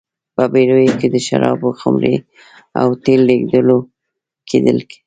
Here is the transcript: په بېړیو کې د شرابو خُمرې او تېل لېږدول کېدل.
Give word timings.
په 0.35 0.43
بېړیو 0.53 0.93
کې 0.99 1.07
د 1.13 1.17
شرابو 1.27 1.69
خُمرې 1.79 2.15
او 2.81 2.87
تېل 3.03 3.21
لېږدول 3.29 3.69
کېدل. 4.49 4.77